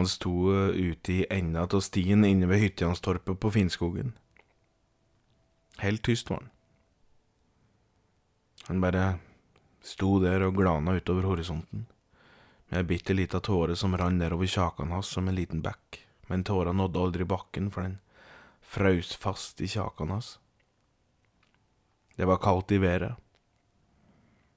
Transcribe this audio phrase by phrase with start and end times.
[0.00, 4.14] Han sto eh, ute i enda av stien inne ved Hytjanstorpet på Finnskogen.
[5.76, 6.48] Helt tyst var han.
[8.70, 9.02] Han bare
[9.84, 11.84] sto der og glana utover horisonten,
[12.72, 16.00] med ei bitte lita tåre som rant nedover kjakan hans som en liten bekk,
[16.32, 18.00] men tåra nådde aldri bakken, for den
[18.64, 20.38] frøs fast i kjakan hans.
[22.16, 23.20] Det var kaldt i været.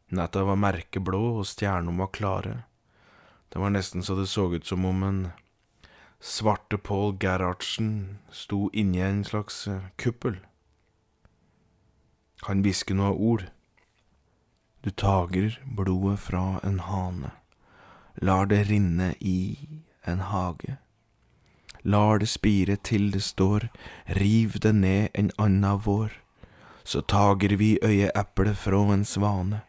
[0.07, 2.61] Netta var merkeblå, og stjernene var klare.
[3.53, 5.27] Det var nesten så det så ut som om en
[6.19, 10.39] svarte Paul Gerhardsen sto inni en slags eh, kuppel.
[12.47, 13.43] Han hvisker noe ord.
[14.81, 17.29] Du tager blodet fra en hane,
[18.15, 19.59] lar det rinne i
[20.03, 20.79] en hage.
[21.83, 23.69] Lar det spire til det står,
[24.17, 26.09] riv det ned en anna vår.
[26.83, 29.61] Så tager vi øyeeplet fra en svane,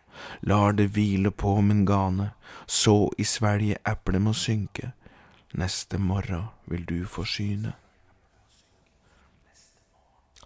[0.42, 2.30] lar det hvile på min gane,
[2.66, 4.92] så i svelget eplet må synke,
[5.54, 7.74] neste morgen vil du forsyne.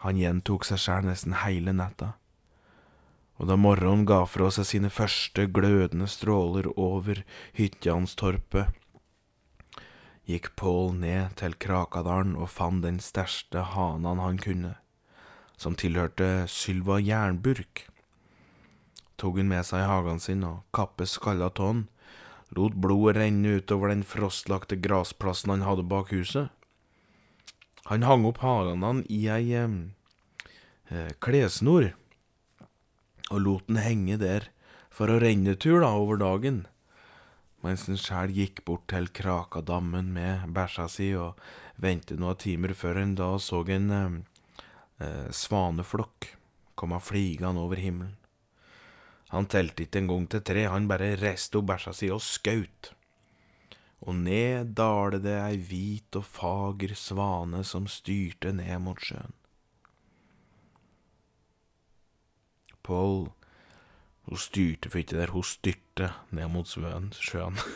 [0.05, 2.13] Han gjentok seg sjæl nesten heile natta,
[3.39, 7.23] og da morgenen ga fra seg sine første glødende stråler over
[7.59, 8.75] Hytjanstorpet,
[10.29, 14.75] gikk Pål ned til Krakadalen og fant den største hanen han kunne,
[15.57, 17.87] som tilhørte Sylva Jernburk.
[19.19, 21.89] Tok hun med seg hagen sin og kappet skalla tån,
[22.55, 26.53] lot blodet renne utover den frostlagte grasplassen han hadde bak huset.
[27.91, 31.91] Han hang opp hanene i ei eh, klessnor,
[33.33, 34.49] og lot den henge der
[34.95, 36.63] for å renne tur da over dagen,
[37.67, 41.41] mens han sjæl gikk bort til Krakadammen med bæsja si og
[41.75, 46.33] ventet noen timer før han da så en eh, svaneflokk
[46.79, 48.15] komme flygende over himmelen.
[49.29, 52.93] Han telte ikke engang til tre, han bare reiste opp bæsja si og skaut.
[54.09, 59.35] Og ned dalte det ei hvit og fager svane som styrte ned mot sjøen.
[62.89, 63.27] Pål,
[64.31, 67.59] hun styrte for ikke der, hun styrte ned mot svøen, sjøen.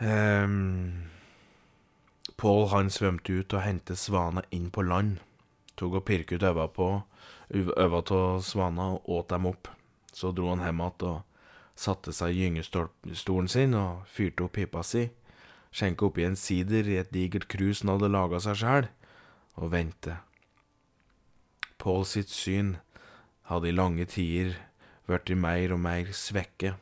[0.00, 1.10] um,
[2.40, 5.18] Pål han svømte ut og hentet svana inn på land.
[5.76, 6.88] Tok og pirket ut øva på
[7.50, 9.68] øva av svana og åt dem opp.
[10.12, 11.22] Så dro han hjem igjen og
[11.78, 15.08] satte seg i gyngestolen sin og fyrte opp pipa si,
[15.72, 18.90] skjenka oppi en sider i et digert krus han hadde laga seg sjæl,
[19.56, 20.18] og vente.
[21.80, 22.76] Pål sitt syn
[23.48, 24.58] hadde i lange tider
[25.08, 26.74] blitt mer og mer svekke,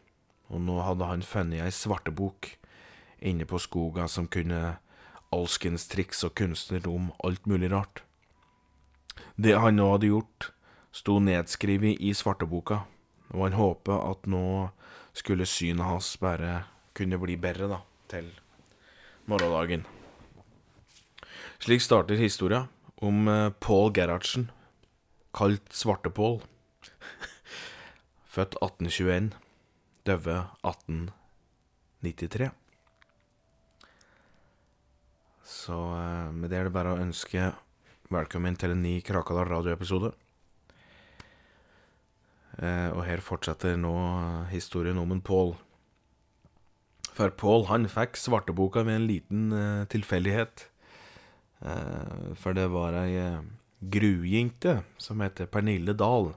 [0.49, 2.51] og nå hadde han funnet ei svartebok
[3.19, 4.79] inne på skoga som kunne
[5.35, 8.03] alskens triks og kunstner om alt mulig rart.
[9.37, 10.51] Det han nå hadde gjort,
[10.99, 12.83] sto nedskrevet i svarteboka,
[13.31, 14.71] og han håpet at nå
[15.17, 16.65] skulle synet hans bare
[16.99, 17.79] kunne bli bedre, da,
[18.11, 18.33] til
[19.31, 19.85] morgendagen.
[21.63, 22.67] Slik starter historia
[23.03, 24.51] om eh, Paul Gerhardsen,
[25.35, 26.41] kalt Svarte-Pål.
[28.35, 29.33] Født 1821,
[30.07, 30.37] døde
[30.67, 32.51] 1893.
[35.47, 37.53] Så eh, med det er det bare å ønske
[38.15, 40.15] velkommen til en ny Krakadal radioepisode.
[42.59, 43.95] Eh, og her fortsetter nå
[44.51, 45.55] historien om en Pål.
[47.19, 50.69] For Pål han fikk svarteboka ved en liten eh, tilfeldighet.
[51.67, 53.41] Eh, for det var ei eh,
[53.83, 56.37] grujinte som heter Pernille Dahl,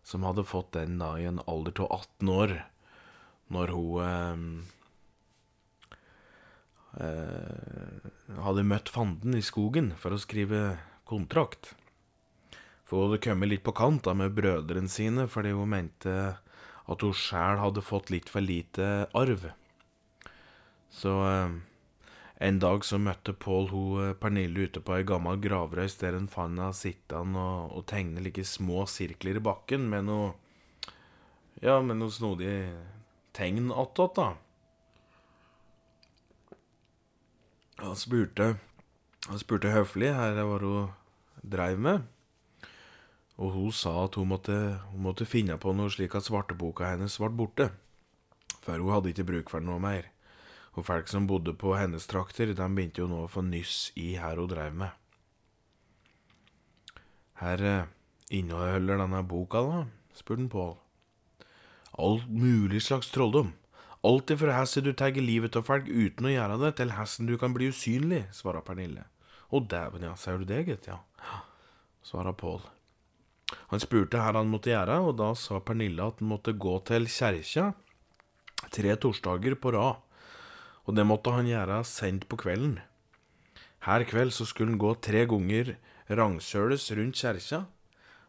[0.00, 2.56] som hadde fått den da i en alder av 18 år,
[3.52, 4.64] når hun
[8.44, 10.76] hadde møtt fanden i skogen for å skrive
[11.08, 11.72] kontrakt.
[12.84, 16.16] For hun hadde kommet litt på kant da med brødrene sine, fordi hun mente
[16.84, 19.48] at hun sjæl hadde fått litt for lite arv.
[20.92, 21.54] Så eh,
[22.44, 26.28] en dag så møtte Pål hun eh, Pernille ute på ei gammel gravrøys der hun
[26.30, 30.32] fant henne sittende og, og tegne like små sirkler i bakken med noe
[31.62, 32.50] Ja, med noe snodig
[33.34, 34.34] tegn attåt, da.
[37.80, 38.54] Han spurte
[39.40, 40.90] spurte høflig her hva hun
[41.40, 42.04] dreiv med.
[43.42, 44.56] Og hun sa at hun måtte,
[44.92, 47.70] hun måtte finne på noe slik at svarteboka hennes ble borte.
[48.62, 50.10] For hun hadde ikke bruk for noe mer.
[50.74, 54.14] Og folk som bodde på hennes trakter, de begynte jo nå å få nyss i
[54.18, 54.94] her hun drev med.
[57.42, 57.90] Her eh,
[58.30, 59.84] inneholder denne boka, da?
[60.14, 60.76] spurte Pål.
[61.98, 63.52] Alt mulig slags trolldom.
[64.04, 67.38] Alt ifra hvordan du tar livet av folk uten å gjøre det, til hvordan du
[67.40, 69.06] kan bli usynlig, svarer Pernille.
[69.50, 71.00] Å dæven, ja, sier du det, gitt, ja,
[72.06, 72.62] svarer Pål.
[73.70, 77.06] Han spurte her han måtte gjøre, og da sa Pernille at han måtte gå til
[77.10, 77.72] kjerka
[78.72, 80.00] tre torsdager på rad
[80.84, 82.78] og det måtte han gjøre sent på kvelden.
[83.84, 85.74] Her kveld så skulle han gå tre ganger
[86.08, 87.64] rangsøles rundt kjerka,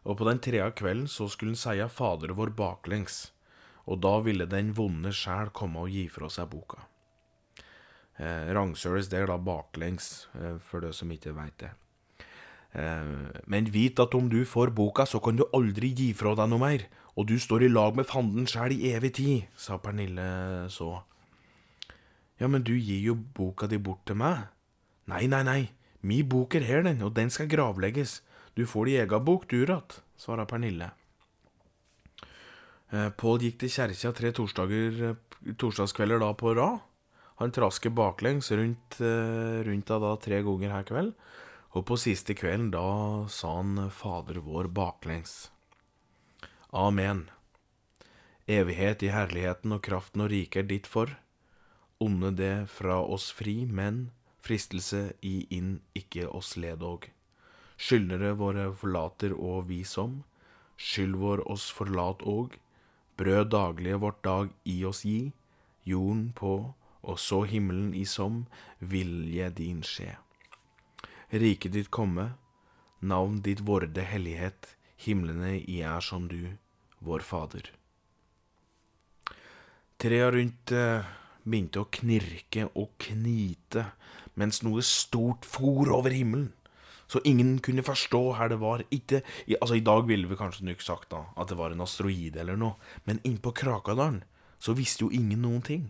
[0.06, 3.30] og på den tredje kvelden så skulle han seie Fader vår baklengs,
[3.86, 6.84] og da ville den vonde sjel komme og gi fra seg boka.
[8.16, 11.74] Eh, det er da baklengs, eh, for det som ikke veit det.
[12.76, 16.50] Eh, men vit at om du får boka, så kan du aldri gi fra deg
[16.52, 16.84] noe mer,
[17.16, 20.90] og du står i lag med fanden sjæl i evig tid, sa Pernille så.
[22.36, 24.50] Ja, men du gir jo boka di bort til meg.
[25.08, 25.62] Nei, nei, nei,
[26.04, 28.20] mi bok er her, den, og den skal gravlegges.
[28.56, 30.90] Du får di ega bok, du, ratt, svara Pernille.
[32.92, 35.16] Eh, Pål gikk til kjerka tre torsdager,
[35.56, 36.84] torsdagskvelder da på rad.
[37.40, 41.12] Han trasker baklengs rundt, eh, rundt da, da tre ganger her kveld,
[41.76, 42.88] og på siste kvelden da
[43.28, 45.50] sa han Fader vår baklengs.
[46.72, 47.26] Amen.
[48.48, 51.12] Evighet i herligheten og kraften og riket er ditt for.
[52.00, 54.10] Onde det fra oss fri, men
[54.44, 57.10] fristelse i inn ikke oss ledog.
[57.76, 60.22] Skyldnere våre forlater og vi som,
[60.80, 62.56] skyld vår oss forlat òg.
[63.16, 65.32] Brød daglige vårt dag i oss gi,
[65.84, 66.54] jorden på,
[67.02, 68.44] og så himmelen i som,
[68.80, 70.16] vilje din skje.
[71.36, 72.30] Riket ditt komme,
[73.00, 76.56] navn ditt vorde hellighet, himlene i er som du,
[77.04, 77.68] vår Fader.
[80.00, 81.08] Trea rundt eh,
[81.44, 83.90] begynte å knirke og knite,
[84.36, 86.52] mens noe stort for over himmelen.
[87.06, 88.82] Så ingen kunne forstå her det var.
[88.90, 89.22] Ikke,
[89.60, 92.58] altså I dag ville vi kanskje nok sagt da at det var en asteroide eller
[92.58, 92.74] noe,
[93.06, 94.24] men innpå Krakadalen
[94.58, 95.86] så visste jo ingen noen ting.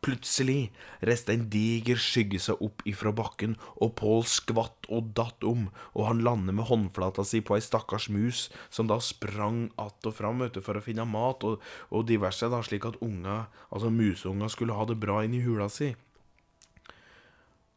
[0.00, 0.70] Plutselig
[1.04, 6.06] reiste en diger skygge seg opp ifra bakken, og Pål skvatt og datt om, og
[6.08, 10.40] han landet med håndflata si på ei stakkars mus, som da sprang att og fram
[10.62, 11.60] for å finne mat og,
[11.90, 15.94] og diverse, da, slik at unga, altså museunga skulle ha det bra inni hula si.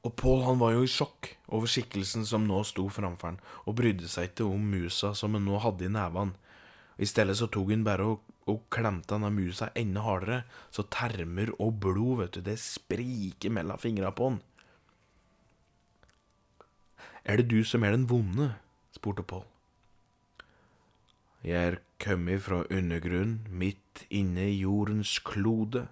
[0.04, 3.78] Og Pål han var jo i sjokk over skikkelsen som nå sto framfor han, og
[3.80, 6.36] brydde seg ikke om musa som han nå hadde i nevene.
[6.98, 11.54] I stedet så tok han bare og, og klemte denne musa enda hardere, så termer
[11.60, 14.42] og blod, vet du, det spriker mellom fingra på han.
[17.24, 18.54] Er det du som er den vonde?
[18.94, 19.46] spurte Pål.
[21.44, 25.88] Jeg er kommet fra undergrunnen, midt inne i jordens klode.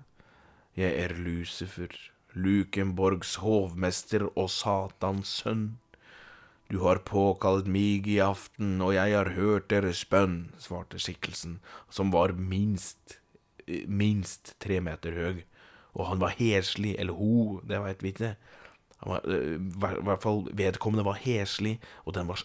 [0.75, 1.91] Jeg er Lucifer,
[2.33, 5.65] Lukenborgs hovmester og Satans sønn.
[6.71, 11.57] Du har påkalt mig i aften, og jeg har hørt deres bønn, svarte skikkelsen,
[11.91, 13.17] som var minst,
[13.67, 15.43] eh, minst tre meter høy,
[15.93, 18.35] og han var heslig, eller ho, det veit vi ikke.
[19.03, 22.39] Var, eh, I hvert fall vedkommende var heslig, og var,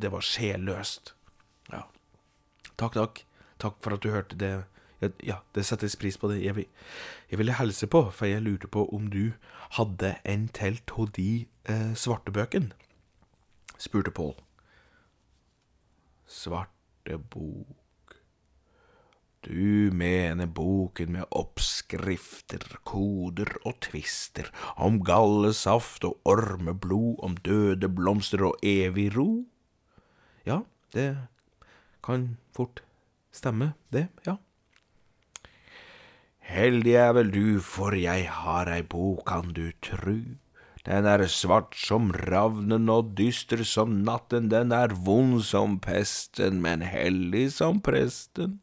[0.00, 1.12] det var sjelløst.
[1.72, 1.82] Ja.
[2.78, 3.24] Takk, takk.
[3.58, 4.64] Takk for at du hørte det.
[5.22, 6.42] Ja, det settes pris på det.
[6.42, 6.66] Jeg, vil,
[7.30, 9.32] jeg ville helse på, for jeg lurte på om du
[9.76, 12.72] hadde en telt av de eh, svartebøkene?
[13.78, 14.34] Spurte Pål.
[16.26, 18.16] Svarte bok
[19.46, 28.42] Du mener boken med oppskrifter, koder og tvister, om gallesaft og ormeblod, om døde blomster
[28.48, 29.44] og evig ro?
[30.46, 31.12] Ja, det
[32.02, 32.82] kan fort
[33.30, 34.34] stemme, det, ja.
[36.46, 40.38] Heldig er vel du, for jeg har ei bok, kan du tru.
[40.86, 46.84] Den er svart som ravnen og dyster som natten, den er vond som pesten, men
[46.86, 48.60] hellig som presten.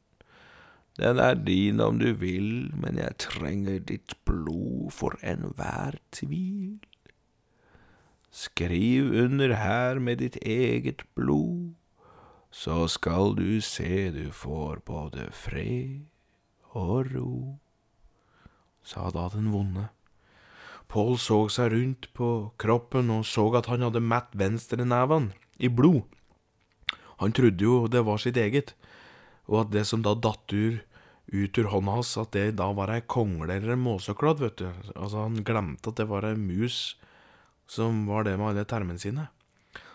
[0.95, 6.77] Den er din om du vil, men jeg trenger ditt blod for enhver tvil.
[8.31, 11.73] Skriv under her med ditt eget blod,
[12.53, 16.05] så skal du se du får både fred
[16.71, 17.57] og ro,
[18.83, 19.89] sa da den vonde.
[20.93, 22.29] Pål så seg rundt på
[22.62, 26.03] kroppen og så at han hadde mett venstreneven i blod.
[27.21, 28.75] Han trodde jo det var sitt eget,
[29.50, 33.01] og at det som da datt ut ur hånda hans, at det da var ei
[33.09, 34.67] kongle eller en måsekladd, vet du.
[34.93, 36.95] Altså, han glemte at det var ei mus
[37.69, 39.29] som var det med alle termene sine.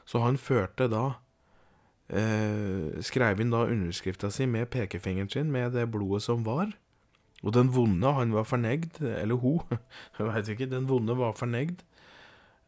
[0.08, 1.04] Så han førte da
[2.08, 6.72] eh, Skrev inn da underskrifta si med pekefingeren sin med det blodet som var.
[7.46, 9.62] Og den vonde, han var fornegd, eller hun,
[10.18, 11.84] jeg veit ikke, den vonde var fornøyd,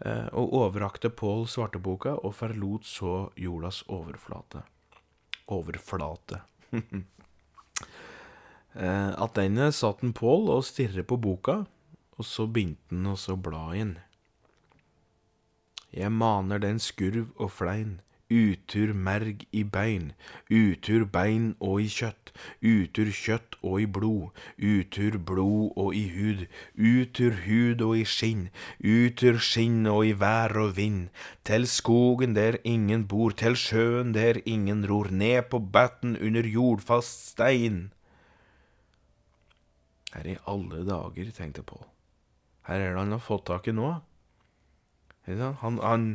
[0.06, 4.62] eh, og overrakte Pål svarteboka og forlot så jordas overflate.
[5.50, 6.42] Overflate.
[8.78, 11.64] eh, Attende satt en Pål og stirret på boka,
[12.20, 13.96] og så begynte han å bla inn.
[15.90, 17.98] Jeg maner den skurv og flein,
[18.30, 20.12] utur merg i bein,
[20.48, 22.30] utur bein og i kjøtt,
[22.62, 26.46] utur kjøtt og i blod, utur blod og i hud,
[26.78, 28.48] utur hud og i skinn,
[28.80, 31.08] utur skinn og i vær og vind,
[31.44, 37.32] til skogen der ingen bor, til sjøen der ingen ror, ned på batten under jordfast
[37.34, 37.88] stein.
[40.14, 41.86] Her i alle dager, tenkte Pål.
[42.66, 43.92] Her er det han har fått tak i nå.
[45.26, 46.06] Han, han,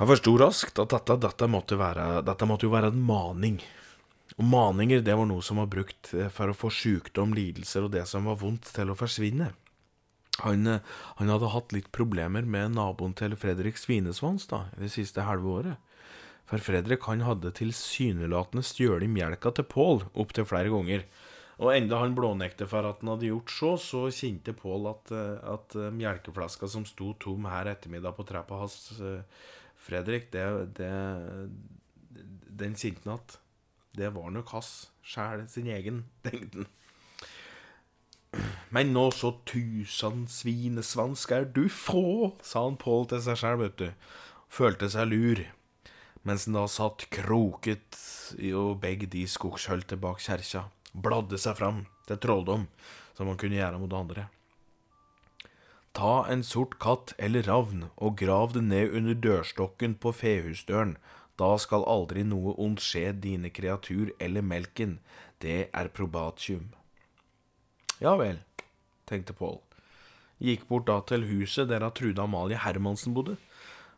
[0.00, 3.60] han forsto raskt at dette, dette, måtte være, dette måtte jo være en maning.
[4.38, 7.92] Og maninger det var noe som var brukt eh, for å få sykdom, lidelser og
[7.96, 9.50] det som var vondt, til å forsvinne.
[10.40, 15.26] Han, eh, han hadde hatt litt problemer med naboen til Fredrik Svinesvans da, det siste
[15.28, 16.00] halve året.
[16.48, 21.04] For Fredrik han hadde tilsynelatende stjålet melka til Pål opptil flere ganger.
[21.62, 25.50] Og enda han blånekter for at han hadde gjort så, så kjente Pål at, eh,
[25.52, 28.88] at melkeflaska som sto tom her ettermiddag på trappa hans
[29.82, 30.44] Fredrik, det,
[30.78, 30.90] det,
[32.62, 33.40] den kjente han igjen.
[33.98, 34.70] det var nok hans
[35.02, 36.70] sjæl, sin egen, tenkte han.
[38.72, 43.74] Men nå så tusen svinesvansk er du få, sa han Pål til seg sjæl, vet
[43.76, 43.88] du.
[44.52, 45.42] Følte seg lur,
[46.24, 47.98] mens han da satt kroket
[48.56, 50.70] og begge de skogshølte bak kjerka.
[50.92, 52.64] Bladde seg fram til trolldom,
[53.16, 54.30] som han kunne gjøre mot andre.
[55.92, 60.96] Ta en sort katt eller ravn og grav det ned under dørstokken på fehusdøren.
[61.36, 64.98] Da skal aldri noe ondt skje dine kreatur eller melken.
[65.44, 66.70] Det er probatium.
[68.00, 68.40] Ja vel,
[69.06, 69.60] tenkte Pål.
[70.42, 73.36] Gikk bort da til huset der Trude Amalie Hermansen bodde.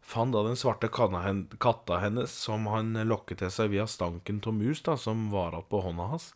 [0.05, 4.83] Fant da den svarte katta hennes, som han lokket til seg via stanken av mus
[4.85, 6.35] da, som var igjen på hånda hans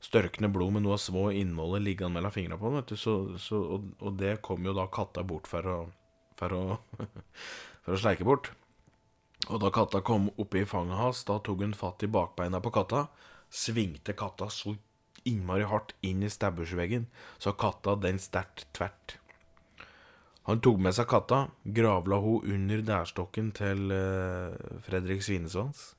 [0.00, 2.98] størkende blod med noe av små innholdet liggende mellom fingrene på den.
[2.98, 5.78] Så, så, og, og, det kom jo da katta bort for å,
[6.40, 6.64] for å,
[7.84, 8.52] for å sleike bort.
[9.48, 13.06] Og da katta kom oppi fanget hans, da tok hun fatt i bakbeina på katta,
[13.50, 14.76] svingte katta så
[15.28, 17.06] innmari hardt inn i stabbursveggen,
[17.38, 19.16] så katta den sterkt tvert.
[20.48, 25.90] Han tok med seg katta, gravla hun under dærstokken til uh, Fredrik Svinesvans.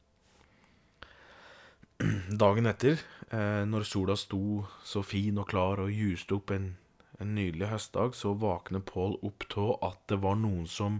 [2.44, 6.74] Dagen etter, eh, når sola sto så fin og klar og juste opp en,
[7.20, 11.00] en nydelig høstdag, så våkner Pål opp av at det var noen som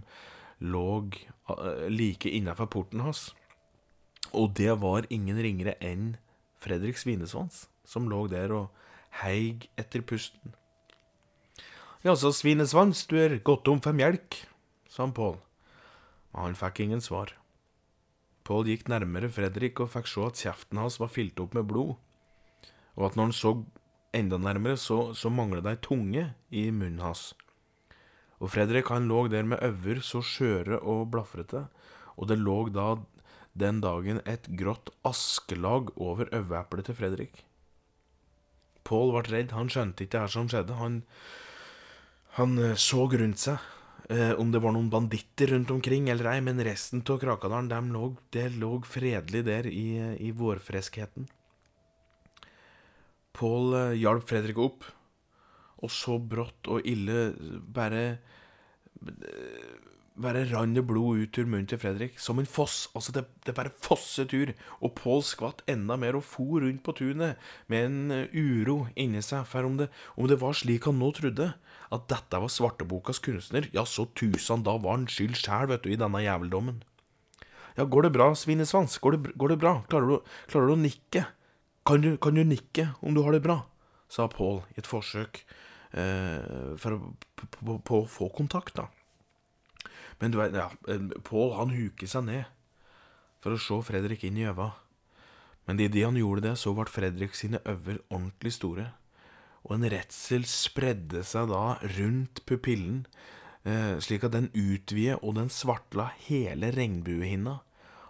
[0.62, 1.10] lå
[1.50, 3.32] eh, like innafor porten hans.
[4.32, 6.16] Og det var ingen ringere enn
[6.62, 8.70] Fredrik Svinesvans, som lå der og
[9.22, 10.54] heig etter pusten.
[12.02, 14.40] Ja, så Svinesvans, du er gått om for melk,
[14.88, 15.36] sa han Pål.
[16.32, 17.34] Men han fikk ingen svar.
[18.46, 21.94] Pål gikk nærmere Fredrik og fikk se at kjeften hans var fylt opp med blod,
[22.96, 23.52] og at når han så
[24.12, 27.32] enda nærmere, så, så manglet det ei tunge i munnen hans.
[28.42, 31.66] Og Fredrik han lå der med øyne så skjøre og blafrete,
[32.16, 32.96] og det lå da
[33.58, 37.44] den dagen et grått askelag over øyeeplet til Fredrik.
[38.82, 41.02] Pål ble redd, han skjønte ikke det som skjedde, han,
[42.38, 43.60] han eh, så rundt seg
[44.10, 47.80] eh, om det var noen banditter rundt omkring eller ei, men resten av Krakadalen de
[47.94, 49.86] lå, det lå fredelig der i,
[50.18, 51.28] i vårfreskheten.
[53.36, 54.84] Pål eh, hjalp Fredrik opp,
[55.82, 57.32] og så brått og ille
[57.74, 58.04] bare
[60.22, 62.84] bare rant det blod ut ur munnen til Fredrik, som en foss.
[62.96, 64.52] Altså, det, det bare fosset ur.
[64.84, 67.40] Og Pål skvatt enda mer og for rundt på tunet
[67.72, 69.46] med en eh, uro inni seg.
[69.48, 71.52] For om det, om det var slik han nå trodde,
[71.92, 75.92] at dette var svartebokas kunstner, ja, så tusen, da var han skyld sjæl, vet du,
[75.92, 76.82] i denne jæveldommen.
[77.78, 78.98] Ja, går det bra, Svinesvans?
[79.00, 79.78] Går det, går det bra?
[79.88, 81.24] Klarer du, klarer du, å nikke?
[81.86, 83.62] Kan du, kan du, nikke om du har det bra?
[84.12, 85.38] sa Paul i et forsøk
[85.96, 86.98] eh, for
[87.96, 88.90] å få kontakt, da.
[90.20, 90.68] Men du vet, ja,
[91.24, 92.44] Paul han huker seg ned
[93.42, 94.74] for å se Fredrik inn i øva.
[95.64, 98.90] Men idet han gjorde det, så ble Fredrik sine øyne ordentlig store
[99.62, 103.04] og en redsel spredde seg da rundt pupillen,
[103.64, 107.60] eh, slik at den utvidet og den svartla hele regnbuehinna,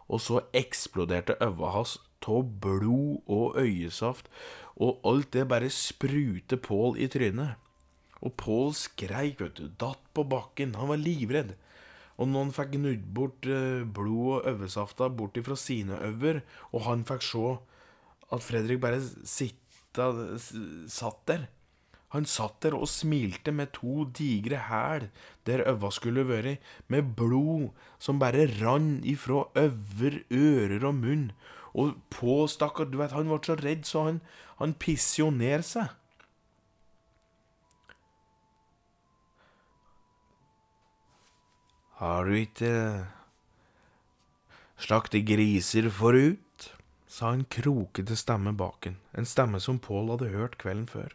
[0.09, 1.99] og så eksploderte øva hans
[2.29, 4.29] av blod og øyesaft,
[4.77, 7.59] og alt det bare sprutet Pål i trynet.
[8.23, 11.57] Og Pål skreik, vet du, datt på bakken, han var livredd.
[12.21, 17.07] Og han fikk gnudd bort eh, blod og øvesafta bort ifra sine øver, og han
[17.09, 17.49] fikk se
[18.33, 20.13] at Fredrik bare sitta,
[20.89, 21.49] satt der.
[22.13, 25.07] Han satt der og smilte med to digre hæl
[25.49, 26.61] der øva skulle vært,
[26.93, 31.31] med blod som bare rann ifra øver, ører og munn.
[31.73, 34.21] Og på, stakkar, du vet, han ble så redd, så han,
[34.61, 35.89] han pisser jo ned seg.
[42.03, 42.73] Har du ikke
[44.83, 46.69] slaktet griser forut,
[47.07, 51.15] sa en krokete stemme baken, en stemme som Pål hadde hørt kvelden før.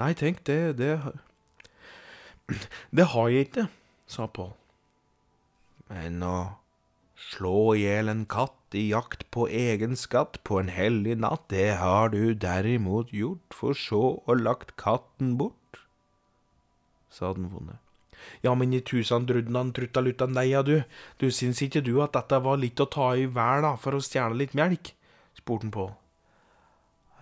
[0.00, 0.96] Nei, tenk, det, det
[2.94, 3.66] Det har jeg ikke,
[4.06, 4.54] sa Pål.
[5.90, 6.36] Men å
[7.16, 11.78] slå i hjel en katt i jakt på egen skatt på en hellig natt, det
[11.80, 15.80] har du derimot gjort, for så å lagt katten bort,
[17.10, 17.80] sa den vonde.
[18.42, 20.82] Ja, men i tusen drudnan truttalutta ja du,
[21.18, 24.02] du syns ikke du at dette var litt å ta i vær, da, for å
[24.02, 24.92] stjele litt melk?
[25.36, 25.86] spurte han på.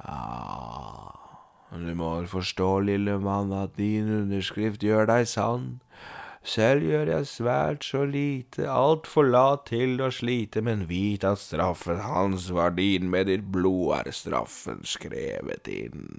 [0.04, 1.14] Ja,
[1.75, 5.80] du må forstå, lille mann, at din underskrift gjør deg sann.
[6.44, 12.02] Selv gjør jeg svært så lite, altfor lat til å slite, men vit at straffen
[12.04, 16.18] hans var din, med ditt blod er straffen skrevet inn.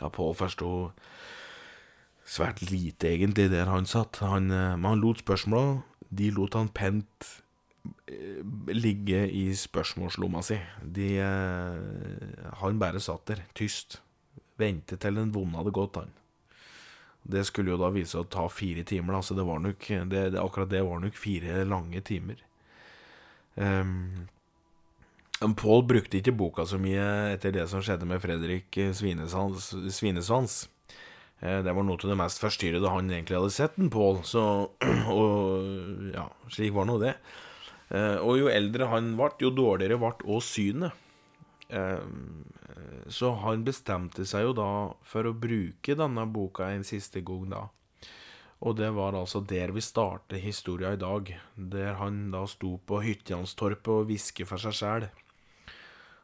[0.00, 0.72] Da Pål forsto
[2.26, 4.18] svært lite, egentlig, der han satt.
[4.26, 7.28] Han, eh, men han lot spørsmåla De lot han pent
[8.10, 8.42] eh,
[8.74, 10.58] ligge i spørsmålslomma si.
[10.82, 14.00] De, eh, han bare satt der, tyst.
[14.58, 16.10] Ventet til den vonde hadde gått, han.
[17.22, 20.22] Det skulle jo da vise å ta fire timer, da, så det var nok, det,
[20.34, 22.40] det, akkurat det var nok fire lange timer.
[23.54, 24.26] Um,
[25.58, 27.02] Pål brukte ikke boka så mye
[27.32, 29.72] etter det som skjedde med Fredrik Svinesvans.
[29.90, 30.60] Svinesvans.
[31.42, 34.44] Eh, det var noe av det mest forstyrrede han egentlig hadde sett den Pål, så
[35.18, 37.16] Og ja, slik var nå det.
[37.90, 40.98] Eh, og jo eldre han ble, jo dårligere ble òg synet.
[41.72, 42.04] Eh,
[43.08, 44.72] så han bestemte seg jo da
[45.08, 47.62] for å bruke denne boka en siste gang, da.
[48.62, 53.00] Og det var altså der vi starter historia i dag, der han da sto på
[53.02, 55.08] Hyttjanstorpet og hvisket for seg sjæl.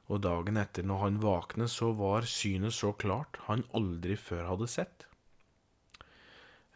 [0.08, 4.70] Og dagen etter, når han våknet, så var synet så klart han aldri før hadde
[4.70, 5.08] sett.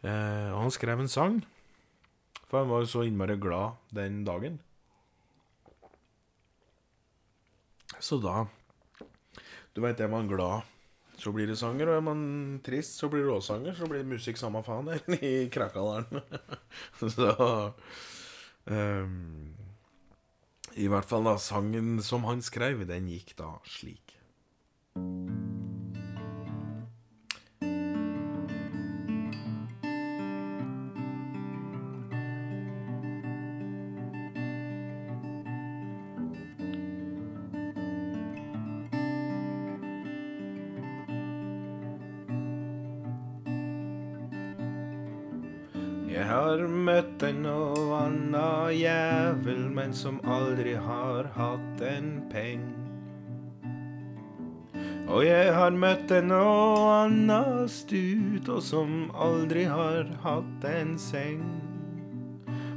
[0.03, 1.39] Eh, og han skrev en sang,
[2.49, 4.59] for han var jo så innmari glad den dagen.
[8.03, 8.43] Så da
[9.73, 10.67] Du veit, er man glad,
[11.17, 12.23] så blir det sanger, og er man
[12.65, 13.73] trist, så blir det råsanger.
[13.77, 16.21] Så blir det musikk samme faen der i Krakadalen.
[17.15, 17.33] så
[18.69, 19.53] um,
[20.77, 21.37] I hvert fall, da.
[21.41, 24.13] Sangen som han skrev, den gikk da slik.
[49.93, 52.63] Som aldri har hatt en peng.
[55.07, 61.43] Og jeg har møtt en anna stut, og som aldri har hatt en seng.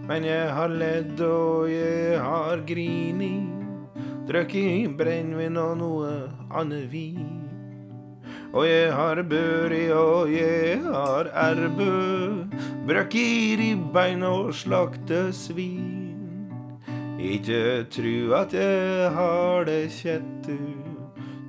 [0.06, 3.34] Men jeg har ledd og jeg har grini,
[4.28, 6.12] drukket brennevin og noe
[6.50, 7.32] annet vin.
[8.52, 11.92] Og jeg har børi og jeg har erbø,
[12.86, 16.05] brøkk i ribbein og slakte svin.
[17.18, 20.58] Ikke tru at jeg har det kjett, du.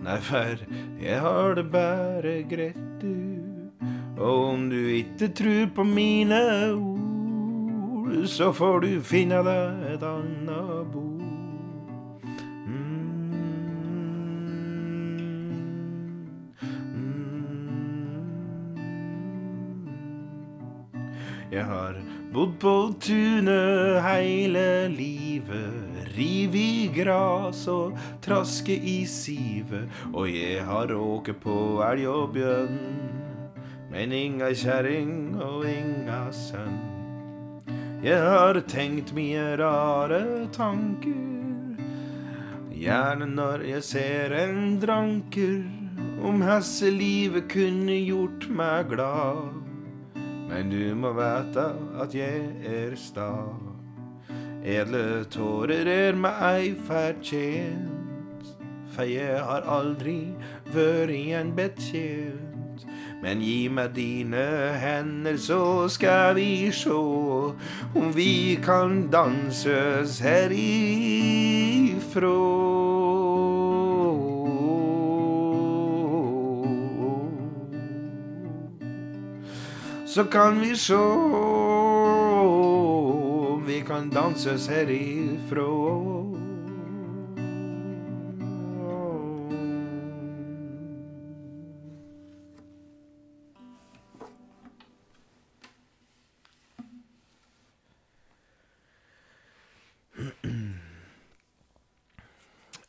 [0.06, 0.62] Nei, for
[1.02, 3.38] jeg har det bare greit, du.
[4.18, 6.40] Og om du ikke trur på mine
[6.72, 11.17] ord, så får du finne deg et annet bord.
[21.48, 21.96] Jeg har
[22.34, 30.92] bodd på tunet heile livet, riv i gras og traske i sivet, og jeg har
[30.92, 31.56] råket på
[31.88, 32.82] elg og bjørn,
[33.94, 36.82] men inga kjerring og inga sønn.
[38.04, 40.20] Jeg har tenkt mye rare
[40.52, 41.80] tanker,
[42.76, 45.64] gjerne når jeg ser en dranker,
[46.28, 49.67] om hesselivet kunne gjort meg glad.
[50.48, 51.66] Men du må vite
[52.02, 53.32] at jeg er sta.
[54.68, 58.48] Edle tårer er meg fortjent,
[58.96, 60.34] for jeg har aldri
[60.74, 62.86] vært en betjent.
[63.22, 64.46] Men gi meg dine
[64.78, 67.02] hender, så skal vi sjå
[67.98, 71.08] om vi kan danses herifrå.
[80.18, 81.04] så kan vi sjå
[83.54, 85.68] om vi kan danse danses herifrå.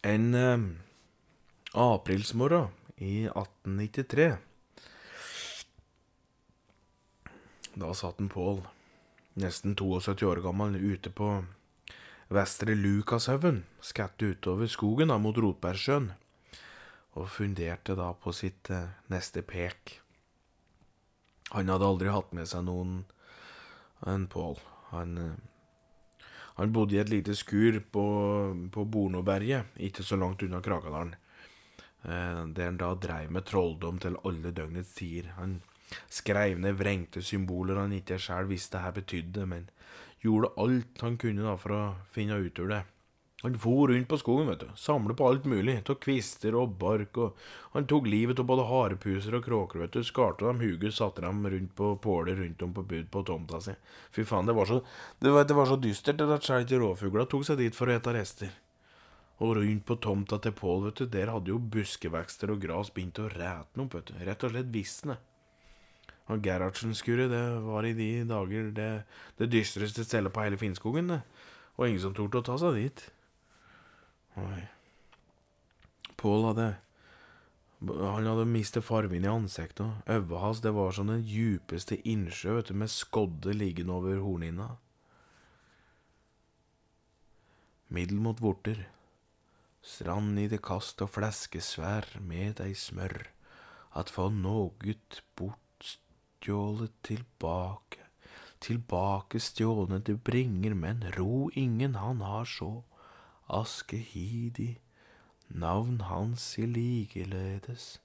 [0.03, 0.59] En eh,
[1.73, 4.47] aprilsmorgen i 1893
[7.79, 8.64] Da satt en Pål,
[9.38, 11.29] nesten 72 år gammel, ute på
[12.35, 16.09] Vestre Lukashaugen, skatt utover skogen da, mot Rotbergsjøen,
[17.14, 19.95] og funderte da på sitt eh, neste pek.
[21.53, 22.99] Han hadde aldri hatt med seg noen
[24.11, 24.59] enn Pål.
[24.91, 26.27] Han, eh,
[26.59, 28.07] han bodde i et lite skur på,
[28.75, 31.14] på Bornoberget, ikke så langt unna Krakadalen,
[32.03, 35.37] eh, der han da dreiv med trolldom til alle døgnets tider.
[35.38, 35.61] Han
[36.12, 39.66] skreiv ned vrengte symboler han ikke sjøl visste hva betydde, men
[40.24, 42.85] gjorde alt han kunne da for å finne ut av det.
[43.42, 47.20] Han for rundt på skogen, vet du, samlet på alt mulig, av kvister og bark,
[47.22, 47.37] og
[47.77, 51.46] han tok livet av både harepuser og kråker, vet du, skarte dem huget, satte dem
[51.46, 53.77] rundt på påler rundt om på bud på tomta si.
[54.11, 54.81] Fy faen, det var så,
[55.22, 57.94] det var, det var så dystert at selv ikke rovfugla tok seg dit for å
[57.94, 58.51] ete rester.
[59.38, 63.22] Og rundt på tomta til Pål, vet du, der hadde jo buskevekster og gras begynt
[63.22, 65.20] å ræte opp, vet du, rett og slett visne.
[66.29, 68.88] Og Gerhardsen-skuret, det var i de dager det,
[69.41, 71.23] det dystreste stedet på hele Finnskogen, det.
[71.79, 73.05] Og ingen som torde å ta seg dit.
[74.43, 74.67] Oi.
[76.19, 76.69] Pål hadde
[77.79, 80.03] Han hadde mistet fargen i ansiktet.
[80.11, 84.73] Øyet hans det var som den djupeste innsjø, vet du, med skodde liggende over hornhinna.
[87.95, 88.83] Middel mot vorter.
[89.81, 93.31] Strand i det kast og fleskesvær med ei smør.
[93.95, 95.67] At få noget bort
[96.38, 97.98] stjålet tilbake.
[98.61, 102.85] Tilbake stjålne du bringer, men ro ingen han har så.
[103.48, 104.79] Askehidi,
[105.48, 107.98] navn hans i likeledes.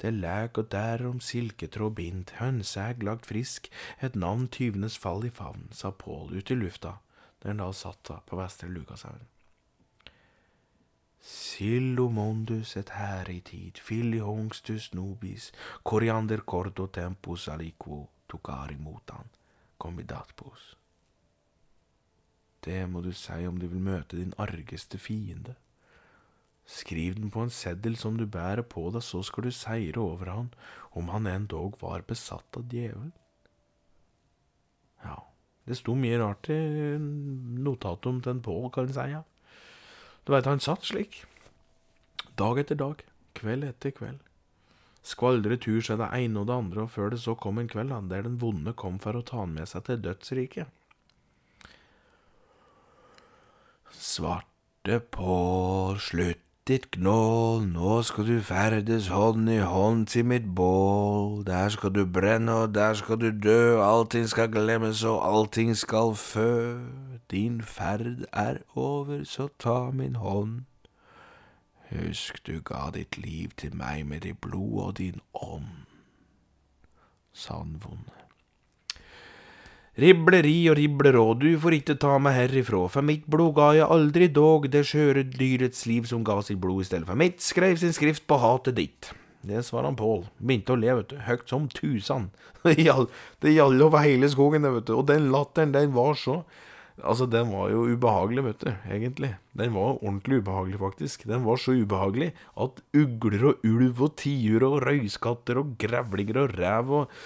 [0.00, 3.68] Det læk og derom silketråd bindt, hønseegg lagt frisk,
[4.00, 6.98] et navn tyvenes fall i favn, sa Pål ut i lufta,
[7.42, 9.26] der han da satt på vestre Lukashaugen.
[11.20, 12.90] Silomondus et
[13.28, 13.78] i tid,
[14.94, 15.52] nobis,
[15.82, 19.28] koriander cordo tempus aliquo tukari motan,
[19.78, 20.76] comidatpos.
[22.60, 25.54] Det må du si om du vil møte din argeste fiende.
[26.68, 30.28] Skriv den på en seddel som du bærer på deg, så skal du seire over
[30.28, 30.50] han,
[30.92, 33.12] om han endog var besatt av djevelen.
[35.04, 35.16] Ja,
[35.64, 36.58] det sto mye rart i
[36.98, 39.22] notatet om den Pål, kan en si, ja.
[40.28, 41.22] Du veit, han satt slik,
[42.36, 42.98] dag etter dag,
[43.38, 44.18] kveld etter kveld.
[45.00, 47.94] Skvaldre tur seg det ene og det andre, og før det så kom en kveld
[48.10, 50.68] der den vonde kom for å ta han med seg til dødsriket.
[53.88, 55.38] Svarte på
[55.96, 61.40] slutt ditt gnål, nå skal du ferdes hånd i hånd til mitt bål.
[61.46, 66.12] Der skal du brenne, og der skal du dø, allting skal glemmes, og allting skal
[66.14, 66.76] fø.
[67.30, 70.60] Din ferd er over, så ta min hånd.
[71.88, 75.88] Husk du ga ditt liv til meg med ditt blod og din ånd,
[77.32, 78.27] sa den vonde.
[79.98, 84.28] Ribleri og riblerå, du får ikke ta meg herifrå, for mitt blod ga jeg aldri
[84.30, 87.96] dog det skjøre dyrets liv som ga sitt blod i stedet for mitt, skrev sin
[87.96, 89.08] skrift på hatet ditt.
[89.42, 92.30] Det svarer han Pål, begynte å le, vet du, høyt som tusen.
[92.62, 96.44] Det gjaldt over hele skogen, vet du, og den latteren, den var så
[96.98, 99.30] Altså, den var jo ubehagelig, vet du, egentlig.
[99.58, 101.26] Den var ordentlig ubehagelig, faktisk.
[101.30, 106.56] Den var så ubehagelig at ugler og ulv og tiur og røyskatter og grevlinger og
[106.58, 107.18] rev og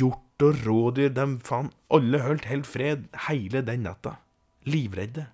[0.00, 4.16] hjort og rådyr, de faen alle holdt helt fred hele den natta.
[4.68, 5.26] Livredde.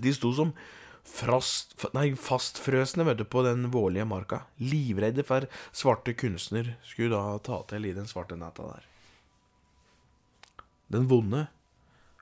[0.00, 0.54] De sto som
[1.04, 4.44] frast, nei, fastfrøsne vet du, på den vårlige marka.
[4.58, 5.46] Livredde for
[5.76, 8.88] svarte kunstner skulle da ta til i den svarte natta der.
[10.94, 11.46] Den vonde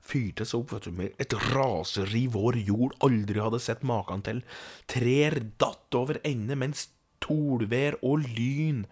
[0.03, 4.43] fyrte seg opp vet du, med et raseri vår jord aldri hadde sett maken til.
[4.91, 6.89] Trær datt over ende mens
[7.23, 8.83] tolvær og lyn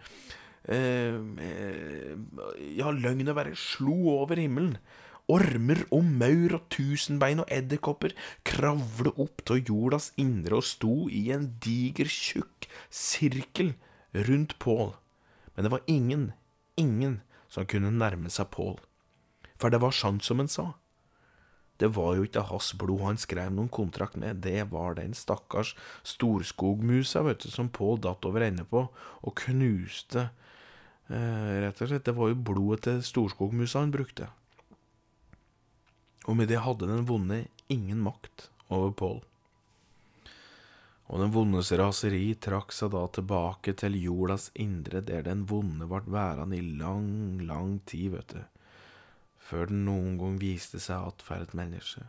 [0.72, 1.18] eh,
[2.78, 4.78] Ja, løgnet bare slo over himmelen.
[5.32, 8.16] Ormer og maur og tusenbein og edderkopper
[8.48, 13.76] kravle opp til jordas indre og sto i en diger, tjukk sirkel
[14.28, 14.96] rundt Pål.
[15.56, 16.32] Men det var ingen,
[16.76, 18.80] ingen som kunne nærme seg Pål.
[19.62, 20.72] For det var sant som en sa.
[21.82, 25.74] Det var jo ikke hans blod han skrev noen kontrakt med, det var den stakkars
[26.06, 30.30] storskogmusa, vet du, som Pål datt over ende på og knuste
[31.12, 32.06] Eh, rett og slett.
[32.06, 34.30] Det var jo blodet til storskogmusa han brukte.
[36.30, 39.20] Og med det hadde den vonde ingen makt over Pål.
[41.12, 46.06] Og den vondes raseri trakk seg da tilbake til jordas indre, der den vonde ble
[46.08, 48.61] værende i lang, lang tid, vet du,
[49.52, 52.06] før den noen gang viste seg att for et menneske.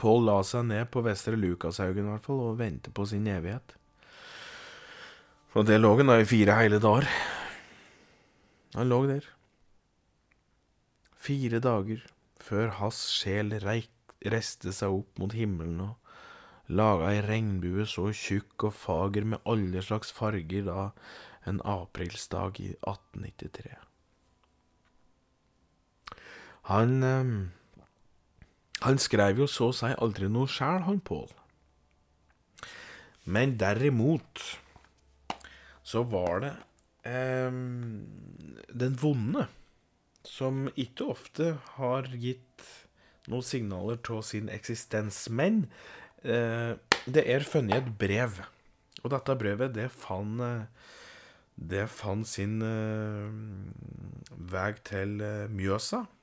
[0.00, 3.74] Pål la seg ned på Vestre Lukashaugen i hvert fall, og ventet på sin evighet.
[5.58, 7.08] Og det lå han da i fire hele dager.
[8.78, 9.26] Han lå der.
[11.20, 12.06] Fire dager
[12.40, 18.76] før hans sjel reiste seg opp mot himmelen og laga ei regnbue så tjukk og
[18.78, 20.88] fager med alle slags farger da
[21.50, 23.89] en aprilsdag i 1893.
[26.70, 27.30] Han eh,
[28.86, 31.28] Han skrev jo så å si aldri noe sjæl, han Pål.
[33.28, 34.40] Men derimot
[35.84, 36.52] så var det
[37.10, 37.50] eh,
[38.70, 39.48] den vonde
[40.24, 42.64] som ikke ofte har gitt
[43.28, 45.26] noen signaler av sin eksistens.
[45.28, 45.66] Men
[46.22, 48.40] eh, det er funnet et brev,
[49.02, 50.40] og dette brevet det fant
[51.60, 53.28] det fant sin eh,
[54.52, 56.06] vei til eh, Mjøsa.
[56.06, 56.16] Eh,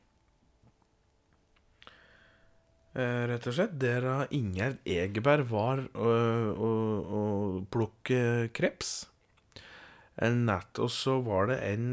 [2.97, 3.75] rett og slett.
[3.77, 6.71] Der Ingjerd Egeberg var å
[7.69, 9.05] plukke kreps
[10.17, 11.89] en natt, og så var det en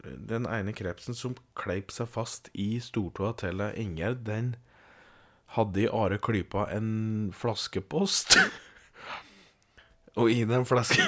[0.00, 4.54] Den ene krepsen som kleip seg fast i stortåa til Ingjerd, den
[5.58, 8.38] hadde i are klypa en flaskepost.
[10.18, 11.04] og i den flaske...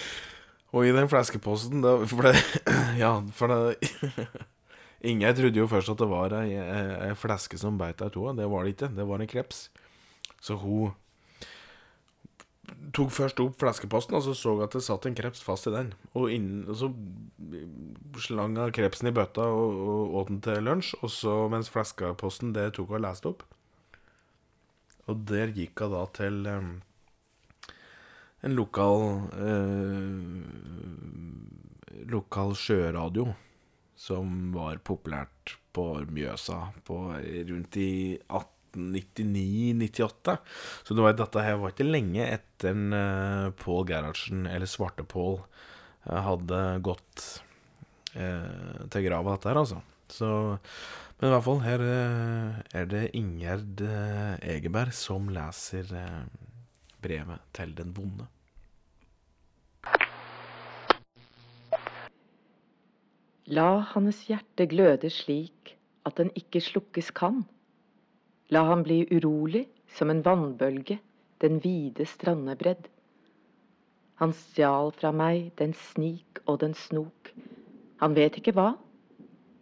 [0.74, 2.34] og i den flaskeposten da, For det
[3.04, 4.26] Ja, for det
[5.06, 8.32] Ingjerd trodde jo først at det var ei, ei flaske som beit ei tåa.
[8.34, 8.88] Det var det ikke.
[8.96, 9.68] Det var en kreps.
[10.42, 10.96] Så hun
[12.94, 15.92] tok først opp flaskeposten, og så så at det satt en kreps fast i den.
[16.14, 16.90] Og, inn, så
[18.24, 22.52] slang hun krepsen i bøtta og, og åt den til lunsj, og så mens flaskeposten
[22.56, 23.46] det tok og leste opp.
[25.08, 26.72] Og der gikk hun da til um,
[28.44, 30.42] en lokal uh,
[32.08, 33.32] Lokal sjøradio
[33.98, 37.00] som var populært på Mjøsa på
[37.50, 37.90] rundt i
[38.28, 40.36] 18 1999-98.
[40.84, 45.40] Så du vet, dette her var ikke lenge etter uh, Pål Gerhardsen, eller Svarte-Pål,
[46.08, 47.26] uh, hadde gått
[48.14, 49.82] eh, til grava, dette her, altså.
[50.08, 50.30] Så,
[51.18, 51.82] men i hvert fall, her
[52.80, 53.82] er det Ingjerd
[54.40, 55.90] Egeberg som leser
[57.04, 58.28] brevet til den vonde.
[63.48, 65.70] La hans hjerte gløde slik
[66.04, 67.46] at den ikke slukkes kan.
[68.52, 69.62] La han bli urolig
[69.96, 70.98] som en vannbølge
[71.40, 72.90] den vide strandebredd.
[74.20, 77.32] Han stjal fra meg den snik og den snok.
[78.04, 78.74] Han vet ikke hva,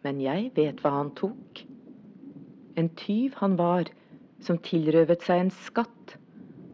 [0.02, 1.62] men jeg vet hva han tok.
[2.74, 3.86] En tyv han var,
[4.42, 6.18] som tilrøvet seg en skatt,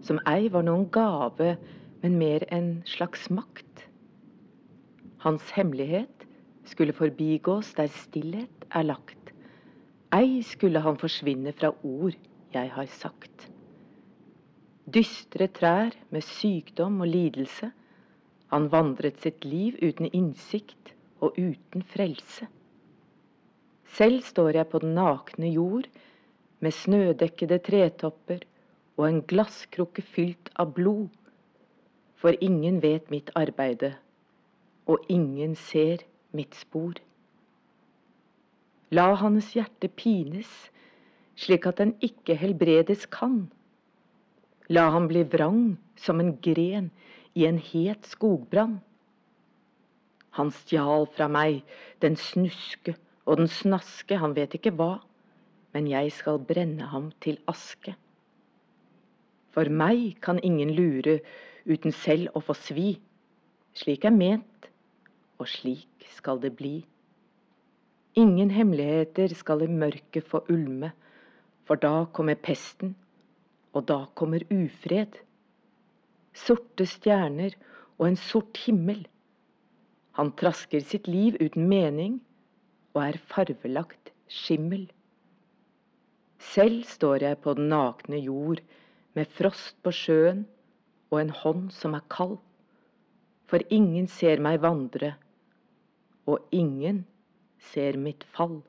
[0.00, 1.58] som ei var noen gave,
[2.00, 3.88] men mer en slags makt.
[5.22, 6.22] Hans hemmelighet
[6.64, 9.32] skulle forbigås der stillhet er lagt.
[10.12, 12.16] Ei skulle han forsvinne fra ord
[12.52, 13.48] jeg har sagt.
[14.94, 17.70] Dystre trær med sykdom og lidelse.
[18.52, 22.48] Han vandret sitt liv uten innsikt og uten frelse.
[23.96, 25.88] Selv står jeg på den nakne jord
[26.60, 28.44] med snødekkede tretopper
[28.96, 31.08] og en glasskrukke fylt av blod.
[32.20, 33.94] For ingen vet mitt arbeide,
[34.86, 36.04] og ingen ser
[36.36, 36.98] mitt spor.
[38.92, 40.50] La hans hjerte pines,
[41.36, 43.46] slik at den ikke helbredes kan.
[44.68, 46.90] La han bli vrang som en gren
[47.34, 48.80] i en het skogbrann.
[50.36, 51.62] Han stjal fra meg
[52.04, 54.98] den snuske og den snaske, han vet ikke hva,
[55.72, 57.94] men jeg skal brenne ham til aske.
[59.52, 61.20] For meg kan ingen lure
[61.68, 62.94] uten selv å få svi.
[63.76, 64.46] Slik er ment,
[65.42, 66.76] og slik skal det bli.
[68.14, 70.92] Ingen hemmeligheter skal i mørket få ulme,
[71.66, 72.94] for da kommer pesten,
[73.72, 75.16] og da kommer ufred.
[76.36, 77.56] Sorte stjerner
[77.98, 79.06] og en sort himmel.
[80.18, 82.20] Han trasker sitt liv uten mening
[82.92, 84.90] og er farvelagt skimmel.
[86.52, 88.60] Selv står jeg på den nakne jord
[89.16, 90.44] med frost på sjøen
[91.12, 92.38] og en hånd som er kald.
[93.48, 95.14] For ingen ser meg vandre
[96.28, 97.04] og ingen
[97.72, 98.60] ser mitt fall.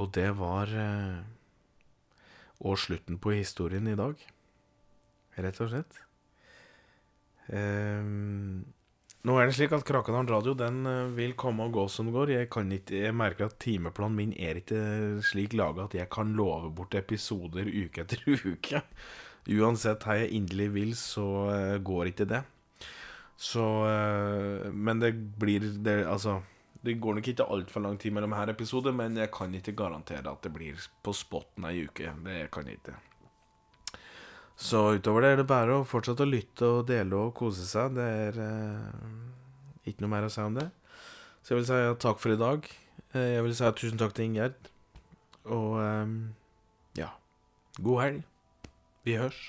[0.00, 1.18] Og det var eh,
[2.62, 4.20] Og slutten på historien i dag,
[5.42, 5.98] rett og slett.
[7.50, 8.62] Um,
[9.26, 12.36] nå er det slik at Krakadalen Radio den eh, vil komme og gå som går.
[12.36, 14.78] Jeg, ikke, jeg merker at timeplanen min er ikke
[15.26, 18.22] slik laga at jeg kan love bort episoder uke etter
[18.54, 18.84] uke.
[19.50, 21.26] Uansett hva jeg inderlig vil, så
[21.82, 22.44] går ikke det.
[23.36, 26.42] Så uh, Men det blir det, Altså,
[26.82, 30.30] Det går nok ikke altfor lang tid mellom her episoder, men jeg kan ikke garantere
[30.30, 32.12] at det blir på spotten ei uke.
[32.26, 32.98] Det kan jeg ikke.
[34.62, 37.96] Så utover det er det bare å fortsette å lytte og dele og kose seg.
[37.96, 40.68] Det er eh, ikke noe mer å si om det.
[41.42, 42.68] Så jeg vil si takk for i dag.
[43.14, 44.70] Eh, jeg vil si tusen takk til Ingjerd.
[45.50, 46.14] Og eh,
[47.00, 47.10] ja,
[47.80, 48.22] god helg.
[49.08, 49.42] Vi hørs.